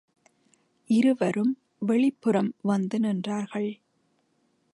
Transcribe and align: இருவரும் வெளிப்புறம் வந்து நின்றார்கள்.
இருவரும் 0.89 1.53
வெளிப்புறம் 1.87 2.51
வந்து 2.61 2.99
நின்றார்கள். 2.99 3.71